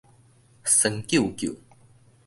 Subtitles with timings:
[0.63, 1.55] 酸糾糾